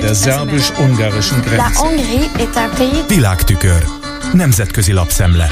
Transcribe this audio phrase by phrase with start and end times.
[0.00, 1.80] der szerbus-ungarischen Grenze.
[3.08, 3.84] Világtükör.
[4.32, 5.48] Nemzetközi lapszemle.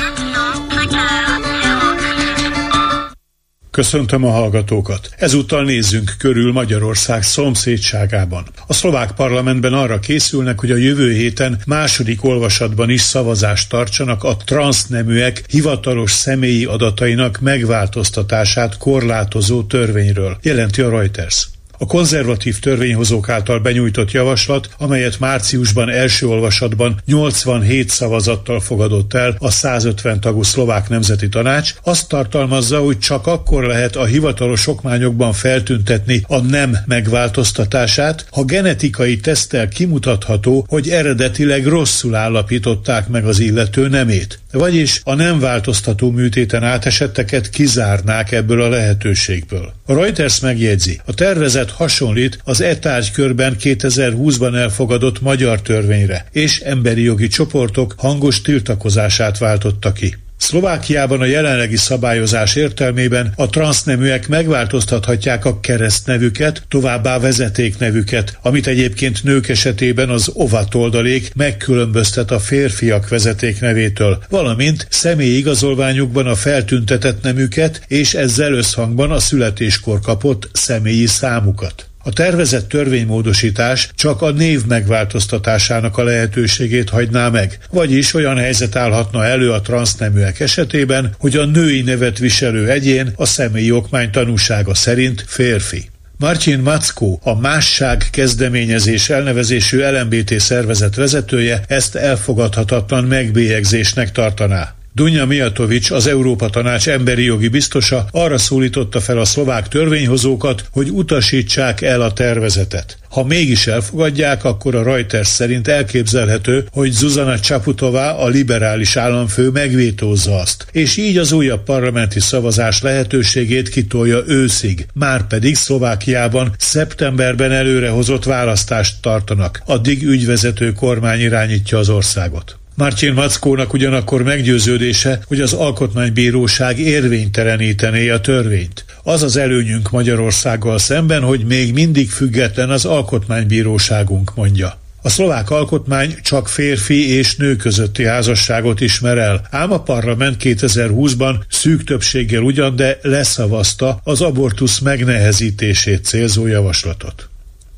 [3.70, 5.08] Köszöntöm a hallgatókat.
[5.16, 8.46] Ezúttal nézzünk körül Magyarország szomszédságában.
[8.66, 14.36] A szlovák parlamentben arra készülnek, hogy a jövő héten második olvasatban is szavazást tartsanak a
[14.36, 21.48] transzneműek hivatalos személyi adatainak megváltoztatását korlátozó törvényről, jelenti a Reuters.
[21.82, 29.50] A konzervatív törvényhozók által benyújtott javaslat, amelyet márciusban első olvasatban 87 szavazattal fogadott el a
[29.50, 36.24] 150 tagú szlovák nemzeti tanács, azt tartalmazza, hogy csak akkor lehet a hivatalos okmányokban feltüntetni
[36.26, 44.40] a nem megváltoztatását, ha genetikai tesztel kimutatható, hogy eredetileg rosszul állapították meg az illető nemét.
[44.52, 49.72] Vagyis a nem változtató műtéten átesetteket kizárnák ebből a lehetőségből.
[49.86, 52.78] A Reuters megjegyzi, a tervezet hasonlít az e
[53.12, 60.16] körben 2020-ban elfogadott magyar törvényre, és emberi jogi csoportok hangos tiltakozását váltotta ki.
[60.40, 69.48] Szlovákiában a jelenlegi szabályozás értelmében a transzneműek megváltoztathatják a keresztnevüket, továbbá vezetéknevüket, amit egyébként nők
[69.48, 78.52] esetében az ovatoldalék megkülönböztet a férfiak vezetéknevétől, valamint személyi igazolványukban a feltüntetett nemüket és ezzel
[78.52, 81.89] összhangban a születéskor kapott személyi számukat.
[82.02, 89.24] A tervezett törvénymódosítás csak a név megváltoztatásának a lehetőségét hagyná meg, vagyis olyan helyzet állhatna
[89.24, 95.24] elő a transzneműek esetében, hogy a női nevet viselő egyén a személyi okmány tanúsága szerint
[95.26, 95.88] férfi.
[96.16, 104.74] Martin Mackó, a Másság kezdeményezés elnevezésű LMBT szervezet vezetője ezt elfogadhatatlan megbélyegzésnek tartaná.
[104.94, 110.90] Dunja Mijatovics, az Európa Tanács emberi jogi biztosa arra szólította fel a szlovák törvényhozókat, hogy
[110.90, 112.98] utasítsák el a tervezetet.
[113.10, 120.36] Ha mégis elfogadják, akkor a Reuters szerint elképzelhető, hogy Zuzana Csaputová, a liberális államfő megvétózza
[120.36, 124.86] azt, és így az újabb parlamenti szavazás lehetőségét kitolja őszig.
[124.94, 132.59] Márpedig Szlovákiában szeptemberben előrehozott választást tartanak, addig ügyvezető kormány irányítja az országot.
[132.74, 138.84] Martin Mackónak ugyanakkor meggyőződése, hogy az alkotmánybíróság érvénytelenítené a törvényt.
[139.02, 144.78] Az az előnyünk Magyarországgal szemben, hogy még mindig független az alkotmánybíróságunk, mondja.
[145.02, 151.34] A szlovák alkotmány csak férfi és nő közötti házasságot ismer el, ám a parlament 2020-ban
[151.48, 157.28] szűk többséggel ugyan, de leszavazta az abortusz megnehezítését célzó javaslatot.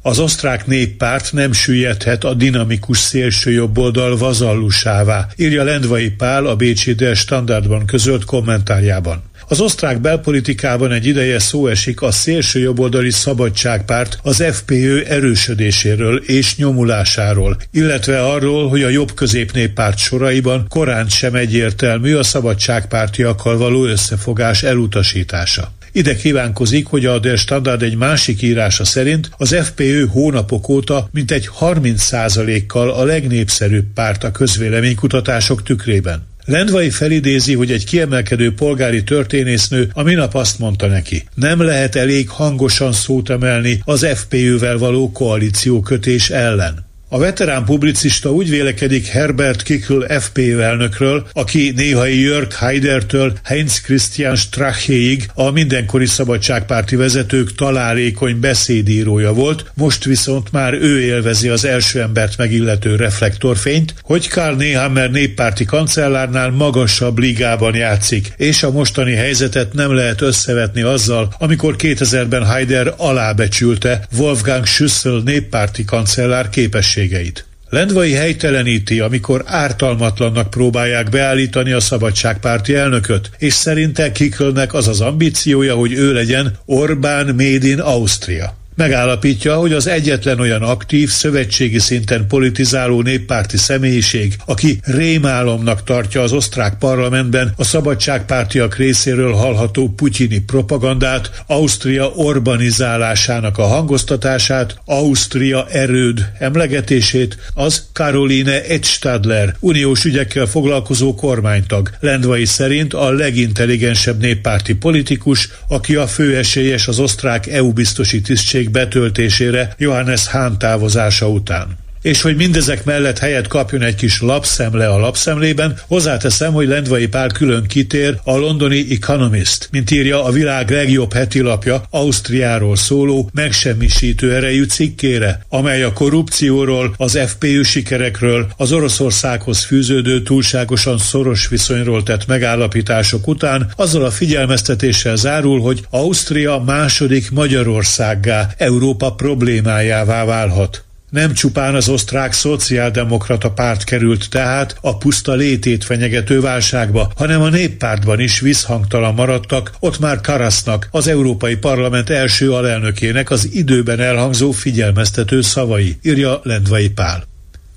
[0.04, 6.92] Az osztrák néppárt nem süllyedhet a dinamikus szélső jobboldal vazallusává, írja Lendvai Pál a Bécsi
[6.92, 9.22] Der Standardban közölt kommentárjában.
[9.48, 16.56] Az osztrák belpolitikában egy ideje szó esik a szélső jobboldali szabadságpárt az FPÖ erősödéséről és
[16.56, 24.62] nyomulásáról, illetve arról, hogy a jobb középnéppárt soraiban korán sem egyértelmű a szabadságpártiakkal való összefogás
[24.62, 25.72] elutasítása.
[25.92, 31.48] Ide kívánkozik, hogy a Der Standard egy másik írása szerint az FPÖ hónapok óta mintegy
[31.60, 36.26] 30%-kal a legnépszerűbb párt a közvéleménykutatások tükrében.
[36.44, 42.28] Lendvai felidézi, hogy egy kiemelkedő polgári történésznő a minap azt mondta neki, nem lehet elég
[42.28, 46.90] hangosan szót emelni az FPÖ-vel való koalíciókötés ellen.
[47.12, 54.36] A veterán publicista úgy vélekedik Herbert Kickl FP elnökről, aki néhai Jörg Haidertől Heinz Christian
[54.36, 62.00] Strachéig a mindenkori szabadságpárti vezetők találékony beszédírója volt, most viszont már ő élvezi az első
[62.00, 69.72] embert megillető reflektorfényt, hogy Karl Nehammer néppárti kancellárnál magasabb ligában játszik, és a mostani helyzetet
[69.72, 77.44] nem lehet összevetni azzal, amikor 2000-ben Haider alábecsülte Wolfgang Schüssel néppárti kancellár képességét lehetőségeit.
[77.68, 85.74] Lendvai helyteleníti, amikor ártalmatlannak próbálják beállítani a szabadságpárti elnököt, és szerinte Kikölnek az az ambíciója,
[85.74, 88.56] hogy ő legyen Orbán Made in Austria.
[88.74, 96.32] Megállapítja, hogy az egyetlen olyan aktív, szövetségi szinten politizáló néppárti személyiség, aki rémálomnak tartja az
[96.32, 107.36] osztrák parlamentben a szabadságpártiak részéről hallható putyini propagandát, Ausztria urbanizálásának a hangoztatását, Ausztria erőd emlegetését,
[107.54, 116.06] az Caroline Edstadler, uniós ügyekkel foglalkozó kormánytag, Lendvai szerint a legintelligensebb néppárti politikus, aki a
[116.06, 121.76] főesélyes az osztrák EU biztosi tisztség betöltésére Johannes Hahn távozása után.
[122.02, 127.28] És hogy mindezek mellett helyet kapjon egy kis lapszemle a lapszemlében, hozzáteszem, hogy Lendvai Pál
[127.28, 134.64] külön kitér a londoni Economist, mint írja a világ legjobb hetilapja Ausztriáról szóló megsemmisítő erejű
[134.64, 143.26] cikkére, amely a korrupcióról, az FPÖ sikerekről, az Oroszországhoz fűződő túlságosan szoros viszonyról tett megállapítások
[143.26, 150.84] után azzal a figyelmeztetéssel zárul, hogy Ausztria második Magyarországgá, Európa problémájává válhat.
[151.12, 157.48] Nem csupán az osztrák szociáldemokrata párt került tehát a puszta létét fenyegető válságba, hanem a
[157.48, 164.50] néppártban is visszhangtalan maradtak ott már Karasznak, az Európai Parlament első alelnökének az időben elhangzó
[164.50, 167.24] figyelmeztető szavai, írja Lendvai Pál.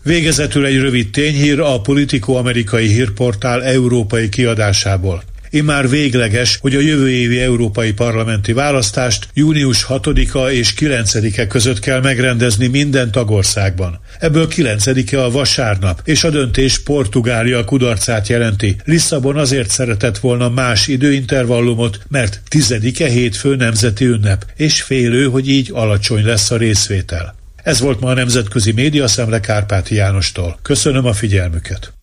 [0.04, 5.24] Végezetül egy rövid tényhír a Politico amerikai hírportál európai kiadásából.
[5.50, 12.02] Immár végleges, hogy a jövő évi európai parlamenti választást június 6-a és 9-e között kell
[12.02, 14.00] megrendezni minden tagországban.
[14.20, 18.76] Ebből 9-e a vasárnap, és a döntés Portugália kudarcát jelenti.
[18.86, 25.70] Lisszabon azért szeretett volna más időintervallumot, mert 10-e hétfő nemzeti ünnep, és félő, hogy így
[25.74, 27.36] alacsony lesz a részvétel.
[27.64, 30.60] Ez volt ma a Nemzetközi Média Szemle Kárpáti Jánostól.
[30.62, 31.95] Köszönöm a figyelmüket!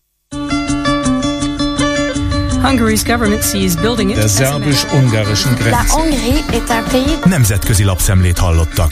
[2.63, 5.77] Hungary's government sees building it Der szerbus-ungarischen Grenze.
[7.25, 8.91] Nemzetközi lapszemlét hallottak.